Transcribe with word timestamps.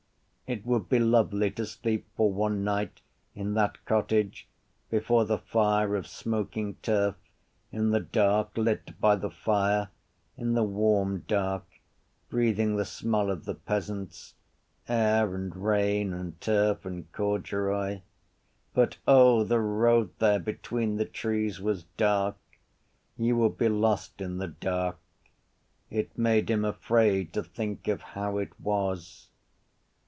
It 0.53 0.65
would 0.65 0.89
be 0.89 0.99
lovely 0.99 1.49
to 1.51 1.65
sleep 1.65 2.09
for 2.17 2.29
one 2.29 2.61
night 2.65 2.99
in 3.33 3.53
that 3.53 3.85
cottage 3.85 4.49
before 4.89 5.23
the 5.23 5.37
fire 5.37 5.95
of 5.95 6.05
smoking 6.05 6.75
turf, 6.83 7.15
in 7.71 7.91
the 7.91 8.01
dark 8.01 8.57
lit 8.57 8.99
by 8.99 9.15
the 9.15 9.29
fire, 9.31 9.91
in 10.35 10.53
the 10.53 10.65
warm 10.65 11.19
dark, 11.25 11.63
breathing 12.29 12.75
the 12.75 12.83
smell 12.83 13.31
of 13.31 13.45
the 13.45 13.53
peasants, 13.55 14.33
air 14.89 15.33
and 15.35 15.55
rain 15.55 16.11
and 16.13 16.41
turf 16.41 16.85
and 16.85 17.09
corduroy. 17.13 18.01
But, 18.73 18.97
O, 19.07 19.45
the 19.45 19.61
road 19.61 20.09
there 20.19 20.39
between 20.39 20.97
the 20.97 21.05
trees 21.05 21.61
was 21.61 21.83
dark! 21.95 22.35
You 23.17 23.37
would 23.37 23.57
be 23.57 23.69
lost 23.69 24.19
in 24.19 24.37
the 24.37 24.49
dark. 24.49 24.99
It 25.89 26.17
made 26.17 26.49
him 26.49 26.65
afraid 26.65 27.31
to 27.35 27.41
think 27.41 27.87
of 27.87 28.01
how 28.01 28.37
it 28.37 28.59
was. 28.59 29.29